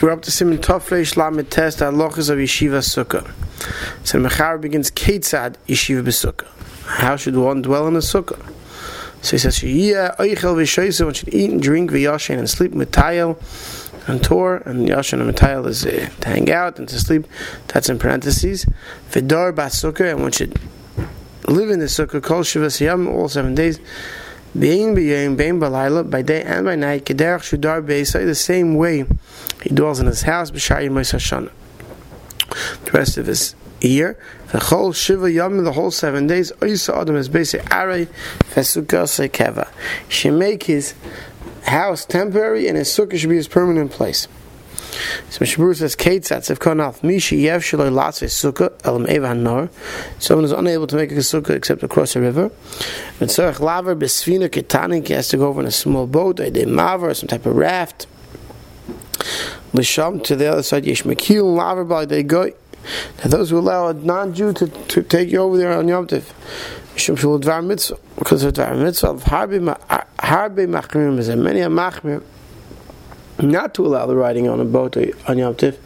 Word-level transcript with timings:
We're 0.00 0.12
up 0.12 0.22
to 0.22 0.30
Simon 0.30 0.56
Tofresh 0.56 1.18
Lamed 1.18 1.50
Test 1.50 1.80
Halachas 1.80 2.30
of 2.30 2.38
Yeshiva 2.38 2.80
Sukkah. 2.80 3.30
So 4.02 4.18
Mechar 4.18 4.58
begins 4.58 4.90
Ketzad 4.90 5.56
Yeshiva 5.68 6.02
Besukkah. 6.02 6.46
How 6.86 7.16
should 7.16 7.36
one 7.36 7.60
dwell 7.60 7.86
in 7.86 7.94
a 7.96 7.98
sukkah? 7.98 8.40
So 9.20 9.32
he 9.32 9.38
says, 9.38 9.58
Shiyah 9.58 10.16
Oichel 10.16 10.56
V'Shoyse, 10.56 11.04
one 11.04 11.12
should 11.12 11.34
eat 11.34 11.50
and 11.50 11.62
drink 11.62 11.90
V'Yashin 11.90 12.38
and 12.38 12.48
sleep 12.48 12.72
Mitayel 12.72 13.36
and 14.08 14.24
Tor, 14.24 14.62
and 14.64 14.88
Yashin 14.88 15.20
and 15.20 15.36
Mitayel 15.36 15.66
is 15.66 15.84
uh, 15.84 16.08
to 16.22 16.28
hang 16.30 16.50
out 16.50 16.78
and 16.78 16.88
to 16.88 16.98
sleep. 16.98 17.26
That's 17.66 17.90
in 17.90 17.98
parentheses. 17.98 18.64
V'Dor 19.10 19.52
Basukkah, 19.52 20.12
and 20.12 20.22
one 20.22 20.32
should 20.32 20.58
live 21.46 21.68
in 21.68 21.78
the 21.78 21.84
sukkah, 21.84 22.22
Kol 22.22 22.40
Shivas 22.40 22.80
Yam, 22.80 23.06
all 23.06 23.28
seven 23.28 23.54
days. 23.54 23.78
By 24.52 24.60
day 24.60 25.22
and 25.22 25.36
by 25.36 26.74
night, 26.74 27.04
kederach 27.04 27.42
shudar 27.46 27.86
beisai 27.86 28.24
the 28.24 28.34
same 28.34 28.74
way 28.74 29.04
he 29.62 29.70
dwells 29.70 30.00
in 30.00 30.06
his 30.06 30.22
house 30.22 30.50
b'shari 30.50 30.90
Moshe 30.90 31.14
Hashanah. 31.14 31.52
The 32.84 32.90
rest 32.90 33.16
of 33.16 33.26
his 33.26 33.54
year, 33.80 34.18
the 34.50 34.58
whole 34.58 34.92
shiva 34.92 35.30
yom, 35.30 35.62
the 35.62 35.72
whole 35.72 35.92
seven 35.92 36.26
days, 36.26 36.50
oisa 36.58 37.00
adam 37.00 37.14
is 37.14 37.28
basically 37.28 37.68
arei 37.68 38.08
fesuka 38.52 39.04
sekeva. 39.06 39.68
He 40.08 40.12
should 40.12 40.34
make 40.34 40.64
his 40.64 40.94
house 41.66 42.04
temporary 42.04 42.66
and 42.66 42.76
his 42.76 42.88
sukkah 42.88 43.18
should 43.18 43.30
be 43.30 43.36
his 43.36 43.46
permanent 43.46 43.92
place. 43.92 44.26
So 45.30 45.44
Mechaber 45.44 45.76
says, 45.76 45.94
Kate 45.94 46.22
Satsev 46.22 46.58
Konaf, 46.58 47.00
Mishi 47.00 47.42
Yev 47.42 47.60
Shaloi 47.60 47.90
Latze 47.90 48.26
Sukkah, 48.26 48.72
Elam 48.84 49.08
Eva 49.08 49.34
Nor. 49.34 49.70
Someone 50.18 50.44
is 50.44 50.52
unable 50.52 50.86
to 50.86 50.96
make 50.96 51.10
a 51.12 51.14
sukkah 51.16 51.50
except 51.50 51.82
across 51.82 52.16
a 52.16 52.20
river. 52.20 52.50
And 53.20 53.30
Tzarech 53.30 53.60
Laver 53.60 53.94
Besfina 53.94 54.48
Ketanik, 54.48 55.08
he 55.08 55.14
has 55.14 55.28
to 55.28 55.36
go 55.36 55.48
over 55.48 55.60
in 55.60 55.66
a 55.66 55.70
small 55.70 56.06
boat, 56.06 56.40
a 56.40 56.50
de 56.50 56.66
Maver, 56.66 57.14
some 57.14 57.28
type 57.28 57.46
of 57.46 57.56
raft. 57.56 58.06
Lisham, 59.72 60.22
to 60.24 60.34
the 60.34 60.46
other 60.46 60.62
side, 60.62 60.84
Yesh 60.84 61.04
Mekil, 61.04 61.54
Laver 61.56 61.84
Bal 61.84 62.06
De 62.06 62.22
Goy. 62.22 62.52
Now 63.18 63.30
those 63.30 63.50
who 63.50 63.58
allow 63.58 63.88
a 63.88 63.94
non-Jew 63.94 64.54
to, 64.54 64.66
to 64.66 65.02
take 65.02 65.30
you 65.30 65.38
over 65.38 65.56
there 65.56 65.72
on 65.72 65.86
Yom 65.86 66.06
Tiv, 66.06 66.32
Mishum 66.94 67.16
Shul 67.16 67.38
Dvar 67.38 67.64
Mitzvah, 67.64 67.98
because 68.16 68.42
of 68.42 68.54
Dvar 68.54 68.76
Mitzvah, 68.82 69.14
Harbe 69.14 69.76
Machmirim, 70.66 71.18
is 71.18 71.28
many 71.28 71.60
a 71.60 71.68
Machmir, 71.68 72.22
not 73.42 73.74
to 73.74 73.86
allow 73.86 74.06
the 74.06 74.16
riding 74.16 74.48
on 74.48 74.60
a 74.60 74.64
boat 74.64 74.96
on 75.28 75.38
Yom 75.38 75.54
Tiv 75.54 75.78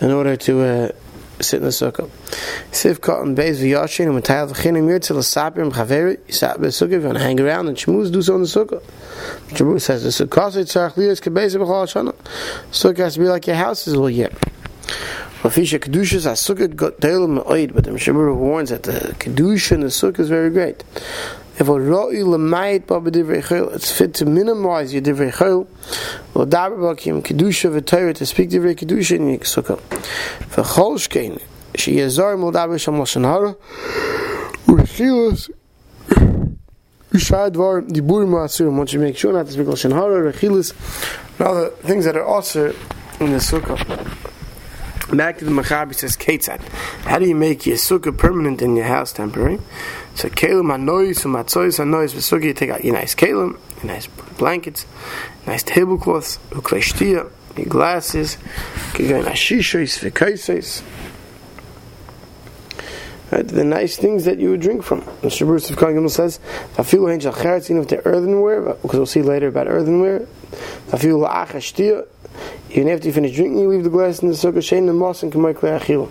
in 0.00 0.10
order 0.10 0.36
to 0.36 0.60
uh, 0.60 0.88
sit 1.40 1.58
in 1.58 1.64
the 1.64 1.70
sukkah. 1.70 2.10
Sif 2.72 3.00
cotton 3.00 3.34
beis 3.34 3.60
v'yashin 3.60 4.08
and 4.08 4.22
matayal 4.22 4.50
v'chinim 4.50 4.86
l'sapir 4.88 5.70
m'chaveri 5.70 6.18
if 6.28 6.90
you 6.92 7.00
want 7.00 7.18
to 7.18 7.22
hang 7.22 7.40
around 7.40 7.68
and 7.68 7.76
shmuz 7.76 8.12
do 8.12 8.22
so 8.22 8.34
in 8.36 8.42
the 8.42 8.46
sukkah. 8.46 8.82
Jabur 9.50 9.80
says 9.80 10.02
the 10.02 10.10
sukkah 10.10 10.50
tzarech 10.50 10.94
liyas 10.94 11.20
kebeis 11.20 11.56
b'chol 11.56 11.86
hashana. 11.86 12.14
Sukkah 12.70 12.98
has 12.98 13.14
to 13.14 13.20
be 13.20 13.28
like 13.28 13.46
your 13.46 13.56
house 13.56 13.86
is 13.86 13.94
all 13.94 14.10
year. 14.10 14.30
Kedushas 15.42 16.24
has 16.24 16.40
sukkah 16.42 16.74
got 16.76 17.02
me'oid, 17.02 17.72
but 17.72 17.84
the 17.84 17.90
Mechaber 17.90 18.34
warns 18.36 18.68
that 18.68 18.82
the 18.82 19.14
kedusha 19.18 19.72
in 19.72 19.80
the 19.80 19.86
sukkah 19.86 20.20
is 20.20 20.28
very 20.28 20.50
great. 20.50 20.84
A 21.60 21.62
ro'i 21.62 22.22
l'mayit 22.22 22.86
ba 22.86 23.00
b'divrei 23.00 23.42
chayil, 23.42 23.74
it's 23.74 23.92
fit 23.92 24.14
to 24.14 24.24
minimize 24.24 24.94
your 24.94 25.02
divrei 25.02 25.30
chayil. 25.30 25.66
Lo 26.34 26.46
dabar 26.46 26.78
b'akim 26.78 27.22
kedusha 27.22 27.70
v'tayra 27.70 28.14
to 28.14 28.24
speak 28.24 28.48
divrei 28.48 28.74
kedusha 28.74 29.16
in 29.16 29.28
your 29.28 29.40
sukkah. 29.40 29.78
V'chol 30.54 30.96
shkein, 30.96 31.38
she 31.74 31.96
yazar 31.96 32.38
mo 32.38 32.50
dabar 32.50 32.80
sham 32.80 32.94
lashon 32.94 33.26
hara, 33.26 33.54
rechilas, 34.66 35.50
Yishad 37.12 37.56
var 37.56 37.82
dibur 37.82 38.24
ma'asurim. 38.26 38.76
Once 38.78 38.94
you 38.94 39.00
make 39.00 39.18
sure 39.18 39.34
not 39.34 39.44
to 39.44 39.52
speak 39.52 39.66
lashon 39.66 39.92
hara, 39.92 40.32
rechilas, 40.32 40.72
and 41.38 41.46
other 41.46 41.68
things 41.82 42.06
that 42.06 42.16
are 42.16 42.24
also 42.24 42.68
in 43.20 43.32
the 43.32 43.38
sukkah. 43.38 44.29
Back 45.12 45.38
to 45.38 45.44
the 45.44 45.50
Machabi 45.50 45.92
says, 45.94 46.16
Ketzad. 46.16 46.60
How 47.02 47.18
do 47.18 47.26
you 47.26 47.34
make 47.34 47.66
your 47.66 47.76
sukkah 47.76 48.16
permanent 48.16 48.62
in 48.62 48.76
your 48.76 48.86
house 48.86 49.12
temporary? 49.12 49.58
So, 50.14 50.28
Kalim 50.28 50.70
hanois, 50.70 51.24
umatzois 51.24 51.78
hanois, 51.78 52.14
v'sukkah, 52.14 52.44
you 52.44 52.54
take 52.54 52.70
out 52.70 52.84
your 52.84 52.94
nice 52.94 53.16
kalim, 53.16 53.58
your 53.82 53.92
nice 53.92 54.06
blankets, 54.06 54.86
nice 55.48 55.64
tablecloths, 55.64 56.38
ukleshtia, 56.50 57.28
your 57.56 57.66
glasses, 57.66 58.38
you 58.92 58.92
can 58.92 59.08
go 59.08 59.16
in 59.20 59.24
ashishois, 59.24 59.98
v'kaisos. 59.98 60.82
Right, 63.32 63.46
the 63.46 63.64
nice 63.64 63.96
things 63.96 64.24
that 64.26 64.38
you 64.38 64.50
would 64.50 64.60
drink 64.60 64.82
from. 64.82 65.02
Mr. 65.22 65.46
Bruce 65.46 65.70
of 65.70 65.76
Kohen 65.76 66.08
says, 66.08 66.40
"Fafilu 66.76 67.12
angel 67.12 67.32
cheretz, 67.32 67.70
even 67.70 67.82
if 67.82 67.88
they're 67.88 68.02
earthenware, 68.04 68.60
because 68.82 68.96
we'll 68.96 69.06
see 69.06 69.22
later 69.22 69.48
about 69.48 69.68
earthenware. 69.68 70.26
Fafilu 70.88 71.28
la'achashtia, 71.28 72.06
even 72.70 72.88
after 72.88 73.08
you 73.08 73.12
finish 73.12 73.34
drinking, 73.34 73.58
you 73.58 73.68
leave 73.68 73.84
the 73.84 73.90
glass 73.90 74.20
in 74.20 74.28
the 74.28 74.34
sukkah, 74.34 74.58
shein 74.58 74.86
the 74.86 74.92
moss 74.92 75.22
and 75.22 75.32
kamay 75.32 75.54
klei. 75.54 76.08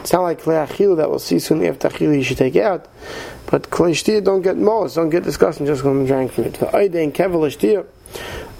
It's 0.00 0.12
not 0.12 0.22
like 0.22 0.42
klei 0.42 0.96
that 0.96 1.08
we'll 1.08 1.18
see 1.18 1.38
soon 1.38 1.64
after 1.64 1.88
achila 1.88 2.16
you 2.16 2.22
should 2.22 2.36
take 2.36 2.56
out, 2.56 2.86
but 3.46 3.70
klei 3.70 4.22
don't 4.22 4.42
get 4.42 4.58
moss, 4.58 4.94
don't 4.94 5.10
get 5.10 5.22
disgusting 5.22 5.64
just 5.64 5.82
when 5.84 6.02
you 6.02 6.06
drink 6.06 6.32
from 6.32 6.44
it. 6.44 6.54
V'ayde 6.54 7.02
and 7.02 7.14
kevel 7.14 7.48
shtia, 7.48 7.86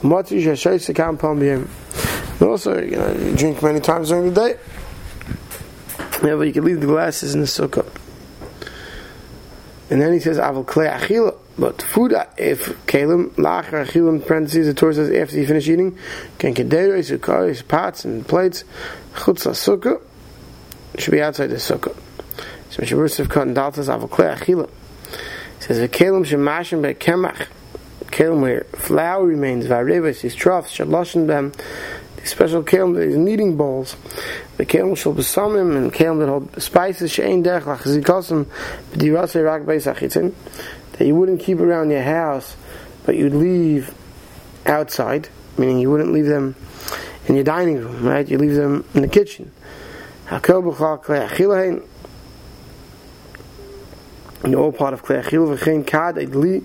matri 0.03 0.43
shashay 0.43 0.77
sekam 0.77 1.19
pam 1.19 1.39
b'yem. 1.39 1.69
And 2.41 2.49
also, 2.49 2.83
you, 2.83 2.97
know, 2.97 3.13
you 3.13 3.37
drink 3.37 3.63
many 3.63 3.81
times 3.81 4.09
during 4.09 4.33
the 4.33 4.49
day. 4.49 4.59
Yeah, 6.25 6.37
but 6.37 6.47
you 6.47 6.53
can 6.53 6.65
leave 6.65 6.81
the 6.81 6.87
glasses 6.87 7.35
in 7.35 7.41
the 7.41 7.47
sukkah. 7.47 8.02
And 9.93 10.01
then 10.01 10.15
he 10.15 10.21
says, 10.21 10.39
"Aval 10.39 10.65
klei 10.65 10.91
achila." 10.91 11.37
But 11.59 11.83
food, 11.83 12.15
if 12.39 12.65
kalim 12.87 13.29
lachar 13.33 13.85
achilim 13.85 14.27
parentheses, 14.27 14.67
the 14.67 14.73
Torah 14.73 14.95
says 14.95 15.11
after 15.11 15.37
you 15.37 15.47
finish 15.47 15.69
eating, 15.69 15.99
can 16.39 16.55
kederes, 16.55 17.15
ukaris, 17.15 17.63
pots 17.69 18.07
and 18.07 18.27
plates, 18.27 18.65
chutz 19.13 19.47
sukkah 19.47 20.01
should 20.97 21.11
be 21.11 21.21
outside 21.21 21.49
the 21.49 21.57
sukkah. 21.57 21.95
So 22.71 22.83
Mechaber 22.83 23.21
of 23.21 23.29
cotton 23.29 23.55
daltas 23.55 23.95
aval 23.95 24.09
klei 24.09 24.35
achila. 24.35 24.71
Says 25.61 25.79
the 25.79 25.91
kalim 25.91 26.25
shemashim 26.25 26.81
be 26.81 26.95
kemach. 26.95 27.49
Kalim 28.07 28.41
where 28.41 28.65
flour 28.75 29.27
remains, 29.27 29.67
vareves, 29.67 30.23
his 30.23 30.35
troughs, 30.35 30.75
shaloshin 30.75 31.27
them. 31.27 31.53
The 32.23 32.29
special 32.29 32.63
kalim 32.63 32.95
that 32.95 33.03
is 33.03 33.17
kneading 33.17 33.57
bowls. 33.57 33.97
The 34.57 34.65
kalim 34.65 34.97
shall 34.97 35.13
be 35.13 35.23
samim 35.23 35.77
and 35.77 35.93
kalim 35.93 36.21
that 36.21 36.29
hold 36.29 36.63
spices 36.63 37.13
shein 37.13 37.43
derech 37.43 37.63
lachzikosim 37.63 38.47
b'dirase 38.93 39.45
rak 39.45 39.63
beis 39.63 39.93
achitzin 39.93 40.33
that 40.93 41.07
you 41.07 41.17
wouldn't 41.17 41.41
keep 41.41 41.59
around 41.59 41.91
your 41.91 42.03
house, 42.03 42.55
but 43.05 43.17
you'd 43.17 43.35
leave 43.35 43.93
outside, 44.67 45.29
meaning 45.59 45.81
you 45.81 45.91
wouldn't 45.91 46.13
leave 46.13 46.27
them 46.27 46.55
in 47.27 47.35
your 47.35 47.45
dining 47.45 47.79
room, 47.79 48.05
right? 48.07 48.29
You 48.29 48.39
leave 48.39 48.55
them 48.55 48.85
in 48.95 49.03
the 49.03 49.09
kitchen. 49.09 49.51
And 50.31 50.45
all 50.47 50.63
part 54.73 54.95
of 54.95 55.03
klei 55.03 55.23
achil 55.25 55.57
v'chein 55.57 55.85
kad 55.87 56.17
edli. 56.17 56.63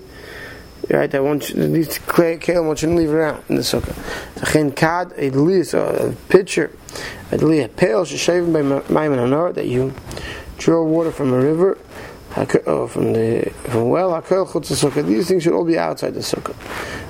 Right, 0.90 1.14
I 1.14 1.20
want 1.20 1.50
you, 1.50 1.68
these 1.68 2.00
kale, 2.00 2.40
I 2.56 2.60
want 2.60 2.82
you 2.82 2.88
to 2.88 2.96
leave 2.96 3.12
around 3.12 3.44
in 3.50 3.56
the 3.56 3.62
sukkah. 3.62 3.94
V'chein 4.36 4.74
kad 4.74 5.10
edli, 5.18 5.66
so 5.66 5.84
uh, 5.86 6.12
a 6.12 6.30
pitcher, 6.30 6.72
edli, 7.30 7.66
a 7.66 7.68
pail, 7.68 8.06
shaven 8.06 8.54
by 8.54 8.62
Maimon 8.62 9.20
Hanor, 9.20 9.54
that 9.56 9.68
you 9.68 9.94
draw 10.58 10.82
water 10.86 11.12
from 11.12 11.34
a 11.34 11.40
river, 11.40 11.78
oh, 12.68 12.88
from 12.88 13.12
the 13.12 13.52
from 13.66 13.90
well 13.90 14.12
hakel 14.12 14.48
chutz 14.48 14.72
sukkah. 14.72 15.06
These 15.06 15.28
things 15.28 15.44
should 15.44 15.52
all 15.52 15.66
be 15.66 15.78
outside 15.78 16.14
the 16.14 16.22
sukkah. 16.22 16.56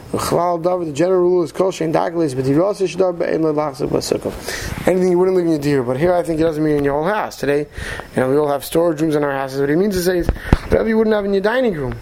The 0.10 0.92
general 0.94 1.22
rule 1.22 1.44
is 1.44 1.52
kol 1.52 1.72
shein 1.72 1.94
daglis 1.94 2.34
b'diros 2.34 2.82
ishdar 2.82 3.16
be'en 3.16 3.42
lelachzik 3.42 3.90
b'sukkah. 3.90 4.88
Anything 4.88 5.12
you 5.12 5.20
wouldn't 5.20 5.38
leave 5.38 5.46
in 5.46 5.52
your 5.52 5.62
deer, 5.62 5.84
but 5.84 5.98
here 5.98 6.14
I 6.14 6.24
think 6.24 6.40
it 6.40 6.44
doesn't 6.44 6.64
mean 6.64 6.78
in 6.78 6.84
your 6.84 6.94
whole 6.94 7.14
house. 7.14 7.36
Today, 7.36 7.60
you 7.60 8.22
know, 8.22 8.30
we 8.30 8.38
all 8.38 8.48
have 8.48 8.66
storage 8.66 9.02
rooms 9.02 9.16
in 9.16 9.24
our 9.24 9.34
houses. 9.34 9.60
What 9.60 9.70
he 9.70 9.76
means 9.76 9.96
to 9.96 10.02
say 10.02 10.20
is 10.20 10.28
whatever 10.28 10.88
you 10.88 10.98
wouldn't 10.98 11.16
have 11.16 11.26
in 11.26 11.34
your 11.34 11.44
dining 11.44 11.74
room, 11.74 12.00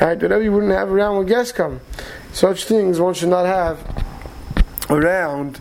right? 0.00 0.20
Whatever 0.20 0.42
you 0.42 0.52
wouldn't 0.52 0.72
have 0.72 0.90
around 0.90 1.16
when 1.18 1.26
guests 1.26 1.52
come. 1.52 1.80
Such 2.32 2.64
things 2.64 3.00
one 3.00 3.14
should 3.14 3.28
not 3.28 3.46
have 3.46 3.78
around 4.90 5.60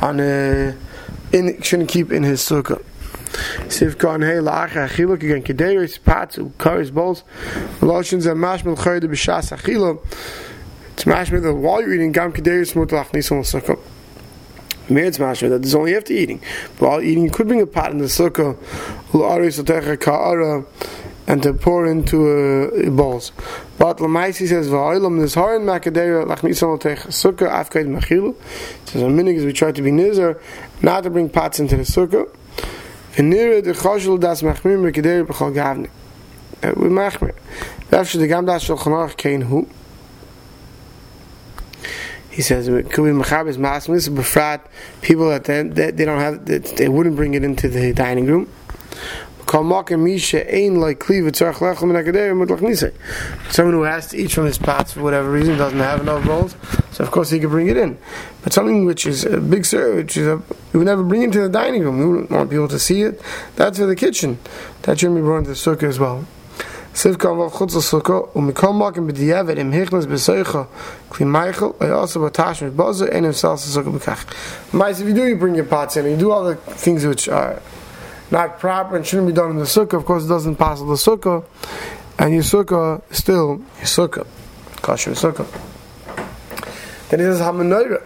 on 0.00 0.20
a 0.20 0.76
in 1.32 1.60
shouldn't 1.62 1.88
keep 1.88 2.10
in 2.12 2.22
his 2.22 2.40
sukkah. 2.40 2.82
Siv 3.68 3.98
kan 3.98 4.22
hey 4.22 4.38
lacha 4.38 4.88
achila 4.88 5.14
again 5.14 5.42
kederis 5.42 6.02
pats 6.02 6.36
karis 6.36 6.92
bowls 6.92 7.22
lotions 7.80 8.26
and 8.26 8.40
mashmel 8.40 8.76
chayde 8.76 9.04
b'shas 9.04 9.56
achila 9.56 9.98
it's 10.92 11.04
mashmel 11.04 11.42
that 11.42 11.54
while 11.54 11.80
you're 11.80 11.94
eating 11.94 12.10
gam 12.10 12.32
kederis 12.32 12.74
mutlach 12.74 13.12
nisan 13.12 13.42
sukkah 13.42 13.78
Meretz 14.88 15.18
mashmel 15.18 15.50
that 15.50 15.64
is 15.64 15.74
only 15.74 15.94
after 15.94 16.14
eating 16.14 16.40
while 16.78 17.00
eating 17.00 17.24
you 17.24 17.30
could 17.30 17.46
bring 17.46 17.60
a 17.60 17.66
pot 17.66 17.92
in 17.92 17.98
the 17.98 18.06
sukkah 18.06 18.56
otecha 19.12 20.00
ka'ara 20.00 20.64
and 21.28 21.42
to 21.42 21.52
pour 21.52 21.86
into 21.86 22.26
uh, 22.26 22.90
bowls. 22.90 23.32
But 23.78 23.98
Lamaisi 23.98 24.48
says, 24.48 24.68
"Va'olam 24.68 25.20
nizharin 25.20 25.62
makadera 25.62 26.24
lachnisan 26.24 26.80
otech 26.80 26.98
sukkah 27.08 27.50
afkaid 27.50 27.86
machilu." 27.86 28.34
Says 28.86 29.02
on 29.02 29.14
minig 29.14 29.44
we 29.44 29.52
try 29.52 29.70
to 29.70 29.82
be 29.82 29.90
nizar, 29.90 30.40
not 30.82 31.04
to 31.04 31.10
bring 31.10 31.28
pots 31.28 31.60
into 31.60 31.76
the 31.76 31.82
sukkah. 31.82 32.34
And 33.18 33.28
near 33.28 33.60
the 33.60 33.72
chashul 33.72 34.18
das 34.18 34.40
machmir 34.40 34.78
mekeder 34.90 35.26
b'chol 35.26 35.52
gavne. 35.54 35.90
We 36.76 36.88
machmir. 36.88 37.34
V'afsh 37.90 38.18
the 38.18 38.26
gam 38.26 38.46
das 38.46 38.66
shulchan 38.66 39.14
kein 39.18 39.42
hu. 39.42 39.68
He 42.30 42.40
says 42.42 42.68
could 42.68 43.04
be 43.04 43.10
Machabes 43.10 43.56
Masmis, 43.56 44.08
Befrat, 44.08 44.60
people 45.02 45.28
that 45.28 45.42
they, 45.42 45.64
they, 45.90 46.04
don't 46.04 46.20
have, 46.20 46.46
they, 46.46 46.58
they 46.58 46.88
wouldn't 46.88 47.16
bring 47.16 47.34
it 47.34 47.42
into 47.42 47.68
the 47.68 47.92
dining 47.92 48.26
room. 48.26 48.48
Someone 53.50 53.74
who 53.74 53.82
has 53.82 54.08
to 54.08 54.16
eat 54.18 54.30
from 54.30 54.44
his 54.44 54.58
pots 54.58 54.92
for 54.92 55.02
whatever 55.02 55.30
reason 55.30 55.56
doesn't 55.56 55.78
have 55.78 56.02
enough 56.02 56.24
bowls, 56.24 56.54
so 56.92 57.02
of 57.02 57.10
course 57.10 57.30
he 57.30 57.40
can 57.40 57.48
bring 57.48 57.68
it 57.68 57.76
in. 57.76 57.98
But 58.44 58.52
something 58.52 58.84
which 58.84 59.06
is 59.06 59.24
a 59.24 59.40
big 59.40 59.64
service, 59.64 60.04
which 60.04 60.16
is 60.18 60.26
a, 60.26 60.42
you 60.72 60.80
would 60.80 60.84
never 60.84 61.02
bring 61.02 61.22
into 61.22 61.40
the 61.40 61.48
dining 61.48 61.82
room. 61.82 61.98
You 61.98 62.10
wouldn't 62.10 62.30
want 62.30 62.50
people 62.50 62.68
to 62.68 62.78
see 62.78 63.02
it. 63.02 63.20
That's 63.56 63.78
for 63.78 63.86
the 63.86 63.96
kitchen. 63.96 64.38
That 64.82 65.00
should 65.00 65.14
be 65.14 65.22
brought 65.22 65.38
into 65.38 65.50
the 65.50 65.56
sukkah 65.56 65.84
as 65.84 65.98
well. 65.98 66.18
And. 66.18 66.26
Mais, 74.72 75.00
if 75.00 75.06
you 75.06 75.14
do, 75.14 75.26
you 75.26 75.36
bring 75.36 75.54
your 75.54 75.64
pots 75.64 75.96
in, 75.96 76.06
you 76.06 76.16
do 76.16 76.32
all 76.32 76.44
the 76.44 76.56
things 76.56 77.06
which 77.06 77.28
are 77.28 77.62
not 78.30 78.58
proper 78.58 78.96
and 78.96 79.06
shouldn't 79.06 79.28
be 79.28 79.34
done 79.34 79.50
in 79.50 79.56
the 79.58 79.64
sukkah, 79.64 79.94
of 79.94 80.04
course 80.04 80.24
it 80.24 80.28
doesn't 80.28 80.56
pass 80.56 80.80
the 80.80 80.86
sukkah, 80.86 81.44
and 82.18 82.34
your 82.34 82.42
sukkah 82.42 83.02
is 83.10 83.18
still 83.18 83.62
your 83.76 83.86
sukkah, 83.86 84.26
kosher 84.82 85.12
sukkah. 85.12 85.46
Then 87.08 87.20
he 87.20 87.26
says 87.26 87.40
hamanoira, 87.40 88.02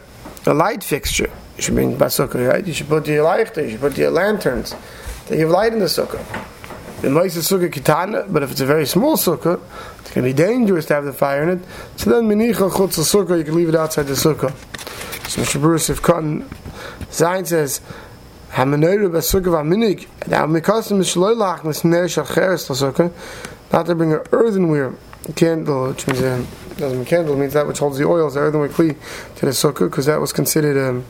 a 0.47 0.55
light 0.55 0.85
fixture. 0.85 1.31
You 1.57 1.63
should 1.63 1.75
bring 1.75 1.97
sukkah, 1.97 2.49
right? 2.49 2.67
You 2.67 2.73
should 2.73 2.89
put 2.89 3.07
your 3.07 3.25
light 3.25 3.55
there. 3.55 3.65
you 3.65 3.73
should 3.73 3.81
put 3.81 3.99
your 3.99 4.11
lanterns. 4.11 4.75
They 5.27 5.37
give 5.37 5.51
light 5.51 5.73
in 5.73 5.81
the 5.81 5.87
sukkah. 5.87 6.25
The 7.03 7.11
most 7.11 7.37
sukkah 7.37 7.71
kitana, 7.71 8.33
but 8.33 8.43
if 8.43 8.53
it's 8.53 8.61
a 8.61 8.67
very 8.67 8.87
small 8.87 9.17
sukkah, 9.17 9.61
it's 10.01 10.11
going 10.13 10.25
to 10.27 10.33
be 10.33 10.33
dangerous 10.33 10.87
to 10.87 10.95
have 10.95 11.05
the 11.05 11.13
fire 11.13 11.43
in 11.43 11.59
it. 11.59 11.65
So 11.97 12.11
then 12.11 12.29
minicha 12.29 12.71
chutz 12.71 12.99
sukkah, 12.99 13.39
you 13.39 13.45
can 13.45 13.57
leave 13.57 13.69
it 13.69 13.75
outside 13.75 14.05
the 14.05 14.15
sukkah. 14.15 14.53
So 15.29 15.43
Shabbos 15.45 15.89
if 15.89 16.03
Cotton 16.03 16.49
Zain 17.11 17.45
says 17.45 17.81
Hamanoira 18.53 19.09
b'sukkah 19.11 19.65
v'aminig. 19.65 20.07
Now, 20.29 20.45
mikasim 20.45 20.99
mishloi 20.99 21.35
lachmas 21.35 21.85
ner 21.85 22.05
shacheres 22.05 22.69
l'sukkah. 22.69 23.11
Not 23.73 23.87
to 23.87 23.95
bring 23.95 24.13
an 24.13 24.21
earthenware 24.31 24.93
candle, 25.35 25.89
which 25.89 26.07
means 26.07 26.23
um, 26.23 26.47
doesn't 26.77 26.99
mean 26.99 27.07
candle 27.07 27.35
means 27.35 27.55
that 27.55 27.67
which 27.67 27.79
holds 27.79 27.97
the 27.97 28.05
oils, 28.07 28.35
the 28.35 28.41
earthenware 28.41 28.69
kli 28.69 28.97
to 29.37 29.47
the 29.47 29.53
sukkah, 29.53 29.89
because 29.89 30.05
that 30.05 30.21
was 30.21 30.35
considered 30.35 30.77
um, 30.77 31.07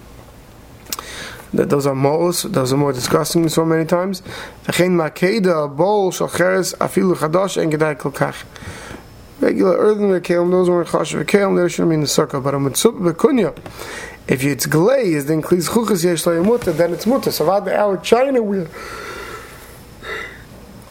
that 1.53 1.69
those 1.69 1.85
are 1.85 1.97
mo'os, 1.97 2.45
those 2.53 2.73
are 2.73 2.77
more 2.77 2.93
disgusting 2.93 3.49
so 3.49 3.65
many 3.65 3.87
times. 3.87 4.23
V'chein 4.67 4.93
makeda, 4.93 5.77
bowl, 5.77 6.13
shacheres, 6.13 6.77
afilu 6.77 7.17
chadash, 7.17 7.61
en 7.61 7.73
gedai 7.73 7.97
kolkach. 7.97 8.45
Regular 9.41 9.77
earthenware 9.77 10.21
kalim, 10.21 10.53
those 10.53 10.71
weren't 10.71 10.89
chashav 10.89 11.25
kalim, 11.25 11.61
they 11.61 11.69
shouldn't 11.69 11.91
be 11.91 11.95
in 11.95 12.03
the 12.03 12.07
sukkah, 12.07 12.41
but 12.41 12.55
a 12.55 12.61
mitzvah 12.61 12.93
b'kunya. 12.93 13.53
If 14.29 14.45
it's 14.45 14.67
glazed, 14.67 15.27
then 15.29 15.43
klis 15.43 15.69
chuchas 15.69 16.05
yesh 16.05 16.25
mutter, 16.47 16.73
then 16.73 16.93
it's 16.93 17.07
mutter. 17.07 17.33
So 17.33 17.45
the 17.61 17.77
our 17.77 17.97
china 17.99 18.43
wheel, 18.43 18.67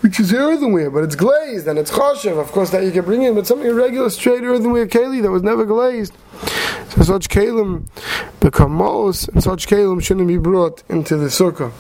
which 0.02 0.20
is 0.20 0.34
earthenware, 0.34 0.90
but 0.92 1.04
it's 1.06 1.16
glazed 1.16 1.68
and 1.68 1.80
it's 1.80 1.92
choshev. 1.92 2.40
Of 2.40 2.52
course, 2.52 2.72
that 2.72 2.84
you 2.84 2.92
can 2.92 3.06
bring 3.06 3.24
in, 3.24 3.34
but 3.36 3.48
something 3.48 3.72
regular 3.74 4.10
straight 4.10 4.44
earthenware 4.44 4.86
keli 4.86 5.22
that 5.22 5.32
was 5.32 5.44
never 5.44 5.66
glazed. 5.66 6.14
So 6.90 7.04
such 7.04 7.30
kalim 7.30 7.88
become 8.42 8.74
mos, 8.74 9.30
and 9.30 9.42
such 9.42 9.68
kalim 9.68 10.04
shouldn't 10.04 10.28
be 10.28 10.38
brought 10.38 10.84
into 10.90 11.16
the 11.16 11.28
sukkah. 11.28 11.72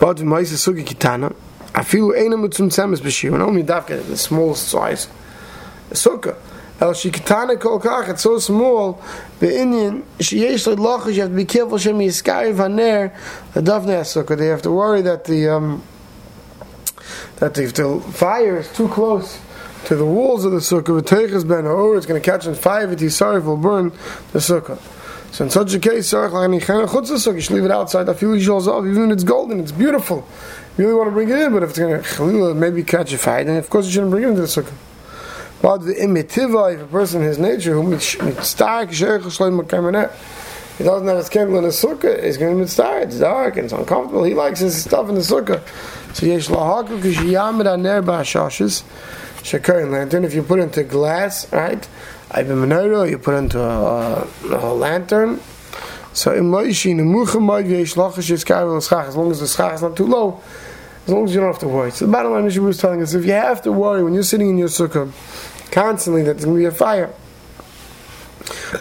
But 0.00 0.16
v'maisa 0.16 0.56
sukkah 0.58 0.84
kitana, 0.84 1.34
afilu 1.72 2.18
eina 2.18 2.34
mitzum 2.34 2.68
tzemes 2.68 3.00
b'shir. 3.00 3.30
When 3.30 3.42
only 3.42 3.62
dafka 3.62 4.04
the 4.04 4.16
smallest 4.16 4.66
size, 4.66 5.06
the 5.88 5.94
sukkah. 5.94 6.36
El 6.82 6.94
shikatana 6.94 7.60
kol 7.60 7.78
kach, 7.78 8.08
it's 8.08 8.22
so 8.22 8.40
small, 8.40 9.00
the 9.38 9.56
Indian, 9.56 10.04
she 10.18 10.38
sheyesh 10.38 10.74
lochash, 10.74 11.14
you 11.14 11.20
have 11.20 11.30
to 11.30 11.36
be 11.36 11.44
careful, 11.44 11.78
shem 11.78 11.96
yiskari 12.00 12.52
vaner, 12.52 13.16
the 13.54 13.60
dafne 13.60 14.00
sukkah, 14.00 14.36
they 14.36 14.48
have 14.48 14.62
to 14.62 14.72
worry 14.72 15.00
that 15.00 15.24
the, 15.26 15.48
um, 15.48 15.80
that 17.36 17.56
if 17.56 17.72
the 17.74 18.00
fire 18.14 18.56
is 18.56 18.72
too 18.72 18.88
close 18.88 19.38
to 19.84 19.94
the 19.94 20.04
walls 20.04 20.44
of 20.44 20.50
the 20.50 20.58
sukkah, 20.58 21.00
the 21.00 21.08
teichas 21.08 21.46
ben 21.46 21.66
or 21.66 21.96
it's 21.96 22.04
going 22.04 22.20
to 22.20 22.30
catch 22.30 22.48
on 22.48 22.54
fire, 22.56 22.90
if 22.90 23.00
it's 23.00 23.14
sorry, 23.14 23.36
it 23.36 23.44
will 23.44 23.56
burn 23.56 23.90
the 24.32 24.40
sukkah. 24.40 24.80
So 25.32 25.44
in 25.44 25.50
such 25.50 25.72
a 25.74 25.78
case, 25.78 26.12
you 26.12 27.40
should 27.40 27.54
leave 27.54 27.64
it 27.64 27.70
outside. 27.70 28.08
I 28.08 28.14
feel 28.14 28.38
shows 28.40 28.66
off. 28.66 28.84
even 28.84 29.12
if 29.12 29.14
it's 29.14 29.24
golden, 29.24 29.60
it's 29.60 29.72
beautiful. 29.72 30.26
You 30.76 30.84
really 30.84 30.96
want 30.98 31.06
to 31.06 31.12
bring 31.12 31.28
it 31.28 31.38
in, 31.38 31.52
but 31.52 31.62
if 31.62 31.70
it's 31.70 31.78
going 31.78 32.02
to 32.02 32.54
maybe 32.54 32.82
catch 32.82 33.12
a 33.12 33.18
fire, 33.18 33.44
then 33.44 33.56
of 33.56 33.70
course 33.70 33.86
you 33.86 33.92
shouldn't 33.92 34.10
bring 34.10 34.24
it 34.24 34.28
into 34.30 34.40
the 34.40 34.48
sukkah. 34.48 34.74
But 35.62 35.78
the 35.78 35.94
imitiva, 35.94 36.74
if 36.74 36.80
a 36.82 36.86
person 36.86 37.22
has 37.22 37.38
nature, 37.38 37.80
who 37.80 37.98
stark 38.00 38.90
he 40.78 40.84
doesn't 40.84 41.06
have 41.06 41.18
his 41.18 41.28
candle 41.28 41.58
in 41.58 41.64
his 41.64 41.76
sukkah, 41.76 42.24
he's 42.24 42.38
going 42.38 42.54
to 42.54 42.60
mitzvah. 42.60 43.02
It's 43.02 43.18
dark 43.20 43.56
and 43.56 43.66
it's 43.66 43.72
uncomfortable. 43.72 44.24
He 44.24 44.34
likes 44.34 44.60
his 44.60 44.82
stuff 44.82 45.08
in 45.08 45.14
the 45.14 45.20
sukkah. 45.20 45.62
So 46.14 46.26
yesh 46.26 46.48
lahaku 46.48 47.00
kishiyamid 47.00 47.72
aner 47.72 48.02
ba'ashashes 48.02 48.82
shakar 49.42 49.88
lantern. 49.88 50.24
If 50.24 50.34
you 50.34 50.42
put 50.42 50.58
into 50.58 50.82
glass, 50.82 51.46
right? 51.52 51.86
Been 52.34 52.46
menorah, 52.46 53.08
you 53.10 53.18
put 53.18 53.34
into 53.34 53.60
a, 53.60 54.26
a, 54.50 54.70
a 54.70 54.72
lantern. 54.74 55.40
So 56.14 56.32
in 56.34 56.50
loishi 56.50 56.94
nemuchamad 56.94 57.68
yesh 57.70 57.94
lachash 57.94 58.32
yiskar 58.32 59.06
as 59.06 59.16
long 59.16 59.30
as 59.30 59.40
the 59.40 59.46
schach 59.46 59.74
is 59.74 59.82
not 59.82 59.94
too 59.96 60.06
low, 60.06 60.40
as 61.06 61.12
long 61.12 61.24
as 61.24 61.34
you 61.34 61.40
don't 61.40 61.50
have 61.50 61.60
to 61.60 61.68
worry. 61.68 61.90
So 61.92 62.06
the 62.06 62.12
bottom 62.12 62.32
line, 62.32 62.44
Mishnah 62.44 62.62
was 62.62 62.78
telling 62.78 63.02
us, 63.02 63.12
if 63.14 63.26
you 63.26 63.32
have 63.32 63.60
to 63.62 63.72
worry 63.72 64.02
when 64.02 64.14
you're 64.14 64.22
sitting 64.22 64.48
in 64.48 64.58
your 64.58 64.68
sukkah, 64.68 65.12
constantly 65.72 66.22
that 66.22 66.34
there's 66.34 66.44
going 66.44 66.56
to 66.56 66.60
be 66.60 66.66
a 66.66 66.70
fire. 66.70 67.12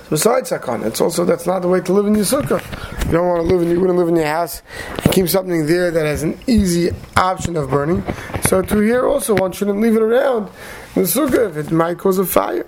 Besides 0.09 0.51
sakana, 0.51 0.87
it's 0.87 1.01
also 1.01 1.25
that's 1.25 1.45
not 1.45 1.61
the 1.61 1.67
way 1.67 1.81
to 1.81 1.93
live 1.93 2.05
in 2.05 2.15
your 2.15 2.25
sukkah. 2.25 2.61
You 3.05 3.11
don't 3.11 3.27
want 3.27 3.47
to 3.47 3.55
live 3.55 3.61
in 3.61 3.69
you 3.69 3.79
wouldn't 3.79 3.97
live 3.97 4.07
in 4.07 4.15
your 4.15 4.25
house 4.25 4.61
keep 5.11 5.27
something 5.27 5.65
there 5.65 5.91
that 5.91 6.05
has 6.05 6.23
an 6.23 6.39
easy 6.47 6.91
option 7.17 7.57
of 7.57 7.69
burning. 7.69 8.03
So 8.43 8.61
to 8.61 8.79
here 8.79 9.05
also 9.05 9.35
one 9.35 9.51
shouldn't 9.51 9.79
leave 9.79 9.95
it 9.95 10.01
around 10.01 10.49
in 10.95 11.03
the 11.03 11.07
sukkah 11.07 11.49
if 11.49 11.57
it 11.57 11.71
might 11.71 11.97
cause 11.97 12.17
a 12.17 12.25
fire. 12.25 12.65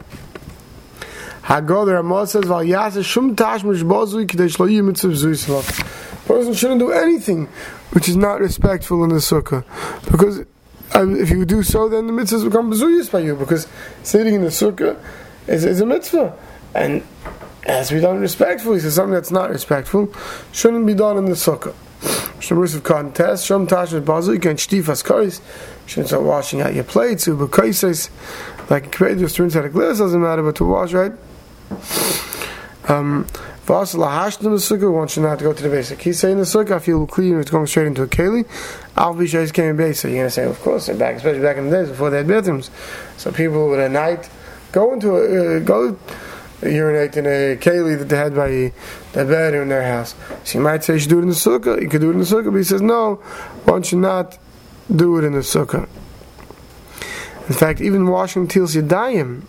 Hagol 1.44 1.86
the 1.86 2.26
says 2.26 2.46
Val 2.46 3.04
Shum 3.04 3.36
Tash 3.36 3.64
Mishbozui 3.64 4.30
Kadesh 4.30 4.60
Lo 4.60 4.68
Mitzvah 4.68 5.62
Person 6.26 6.54
shouldn't 6.54 6.80
do 6.80 6.92
anything 6.92 7.48
which 7.92 8.08
is 8.08 8.16
not 8.16 8.40
respectful 8.40 9.04
in 9.04 9.10
the 9.10 9.18
sukkah 9.18 9.66
because 10.10 10.46
um, 10.94 11.16
if 11.16 11.30
you 11.30 11.45
do 11.45 11.63
so, 11.63 11.90
then 11.90 12.07
the 12.07 12.13
mitzvahs 12.13 12.44
become 12.44 12.72
bezuyas 12.72 13.12
by 13.12 13.19
you 13.19 13.36
because 13.36 13.68
sitting 14.04 14.36
in 14.36 14.42
the 14.42 14.50
sukkah 14.50 14.98
is, 15.48 15.66
is 15.66 15.81
a 15.81 15.86
mitzvah, 15.86 16.38
and 16.75 17.04
has 17.66 17.90
to 17.90 17.95
be 17.95 18.01
done 18.01 18.19
respectfully. 18.19 18.80
So 18.80 18.90
something 18.90 19.13
that's 19.13 19.31
not 19.31 19.50
respectful 19.50 20.13
shouldn't 20.51 20.86
be 20.86 20.94
done 20.94 21.18
in 21.18 21.25
the 21.25 21.31
sukkah. 21.31 21.74
Shabbos 22.42 22.76
of 22.76 22.83
contest, 22.83 23.50
Shom 23.50 23.68
Tashat 23.68 24.04
Bazu, 24.04 24.33
you 24.33 24.40
can 24.40 24.57
shtifas 24.57 25.04
karis, 25.04 25.42
shouldn't 25.85 26.07
start 26.07 26.23
washing 26.23 26.59
out 26.59 26.73
your 26.73 26.83
plates, 26.83 27.26
uber 27.26 27.47
kaises, 27.47 28.09
like 28.69 28.92
creative 28.92 29.31
students 29.31 29.56
out 29.56 29.64
of 29.64 29.71
glass 29.71 30.00
doesn't 30.00 30.21
matter, 30.21 30.44
but 30.44 30.56
to 30.57 30.66
wash, 30.66 30.92
right? 30.92 31.14
Um, 32.90 33.26
Vas 33.66 33.96
lahashna 33.96 34.42
the 34.42 34.50
sukkah, 34.50 34.92
one 34.92 35.08
you 35.16 35.22
not 35.22 35.40
go 35.40 35.54
to 35.54 35.64
the 35.64 35.70
basic. 35.70 36.02
He's 36.02 36.20
saying 36.20 36.38
the 36.38 36.44
sukkah, 36.44 36.72
I 36.72 36.80
feel 36.80 37.08
clean, 37.08 37.40
it's 37.40 37.50
going 37.50 37.66
straight 37.66 37.88
into 37.88 38.04
a 38.04 38.08
keli. 38.08 38.46
Al 38.98 39.16
bishayis 39.16 39.54
came 39.54 39.78
base. 39.78 40.02
So 40.02 40.10
you're 40.10 40.18
going 40.18 40.28
to 40.28 40.32
say, 40.32 40.44
of 40.44 40.60
course, 40.60 40.90
back, 40.90 41.16
especially 41.16 41.42
back 41.42 41.56
in 41.56 41.70
the 41.70 41.78
days 41.78 41.90
before 41.90 42.10
they 42.10 42.18
had 42.18 42.28
bathrooms. 42.28 42.70
So 43.16 43.32
people 43.32 43.70
would 43.70 43.80
at 43.80 43.92
night 43.92 44.30
go 44.74 44.92
into 44.92 45.16
a, 45.16 45.58
uh, 45.58 45.60
go 45.60 45.98
urinate 46.62 47.16
in 47.16 47.26
a 47.26 47.56
keli 47.56 47.98
that 47.98 48.10
they 48.10 48.18
had 48.18 48.36
by 48.36 48.50
the 48.50 49.26
bed 49.26 49.54
in 49.54 49.70
their 49.70 49.84
house. 49.84 50.14
So 50.44 50.58
you 50.58 50.64
might 50.64 50.84
say 50.84 50.96
you 50.96 51.00
should 51.00 51.10
do 51.10 51.20
it 51.20 51.24
in 51.24 51.30
the 51.30 51.36
sukkah. 51.36 51.82
You 51.82 51.88
could 51.88 52.02
do 52.02 52.10
it 52.10 52.14
in 52.14 52.20
the 52.20 52.26
sukkah, 52.26 52.52
but 52.52 52.58
he 52.58 52.64
says 52.66 52.82
no, 52.82 53.22
you 53.66 53.98
not 53.98 54.38
do 54.94 55.18
it 55.20 55.24
in 55.24 55.32
the 55.32 55.40
sukkah. 55.40 55.88
In 57.48 57.54
fact, 57.54 57.80
even 57.80 58.08
washing 58.08 58.50
tils 58.50 58.76
yadayim 58.76 59.44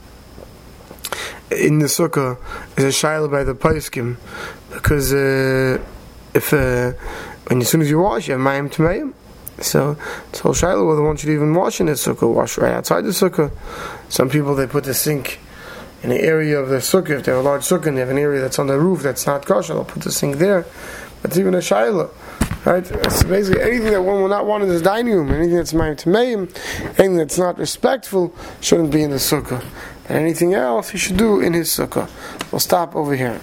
in 1.51 1.79
the 1.79 1.87
sukkah 1.87 2.39
is 2.77 2.85
a 2.85 3.07
shaila 3.07 3.31
by 3.31 3.45
the 3.45 3.55
paiskim 3.55 4.17
because 4.73 5.13
uh, 5.13 5.83
if 6.35 6.53
uh, 6.53 6.93
when 7.47 7.61
as 7.61 7.69
soon 7.69 7.83
as 7.83 7.91
you 7.91 7.99
wash, 7.99 8.29
you 8.29 8.33
have 8.33 8.41
mayim 8.41 8.73
tmeim. 8.73 9.13
So 9.63 9.97
it's 10.31 10.41
so 10.41 10.51
shaila 10.51 10.87
whether 10.87 11.03
one 11.03 11.17
should 11.17 11.31
even 11.31 11.55
wash 11.55 11.81
in 11.81 11.87
the 11.87 11.93
sukkah, 11.93 12.33
wash 12.33 12.59
right 12.59 12.73
outside 12.73 13.03
the 13.03 13.11
sukkah. 13.11 13.51
Some 14.09 14.29
people 14.29 14.55
they 14.55 14.67
put 14.67 14.85
the 14.85 14.95
sink 14.95 15.39
in 16.03 16.11
the 16.11 16.21
area 16.21 16.59
of 16.59 16.69
the 16.69 16.77
sukkah. 16.77 17.11
If 17.11 17.25
they 17.25 17.33
have 17.33 17.41
a 17.41 17.49
large 17.49 17.63
sukkah 17.63 17.87
and 17.87 17.97
they 17.97 18.01
have 18.01 18.11
an 18.11 18.19
area 18.19 18.41
that's 18.41 18.59
on 18.59 18.67
the 18.67 18.79
roof 18.79 19.03
that's 19.03 19.27
not 19.27 19.47
kosher, 19.47 19.75
they'll 19.75 19.85
put 19.85 20.03
the 20.03 20.13
sink 20.13 20.37
there. 20.37 20.67
That's 21.23 21.39
even 21.39 21.55
a 21.55 21.59
shaila. 21.59 22.11
Right? 22.65 22.87
So 22.87 23.29
basically 23.29 23.63
anything 23.63 23.93
that 23.93 24.03
one 24.03 24.23
will 24.23 24.29
not 24.29 24.47
want 24.47 24.63
in 24.63 24.71
his 24.71 24.81
dining 24.81 25.15
room, 25.15 25.31
anything 25.31 25.57
that's 25.57 25.75
mayim 25.75 25.97
tmeim, 25.97 26.99
anything 26.99 27.17
that's 27.17 27.39
not 27.39 27.59
respectful, 27.59 28.35
shouldn't 28.61 28.91
be 28.91 29.03
in 29.03 29.11
the 29.11 29.17
sukkah. 29.17 29.63
And 30.09 30.19
anything 30.19 30.55
else 30.55 30.91
he 30.91 30.99
should 30.99 31.17
do 31.17 31.41
in 31.41 31.53
his 31.55 31.69
sukkah. 31.69 32.11
We'll 32.53 32.61
stop 32.61 32.95
over 32.95 33.17
here. 33.17 33.41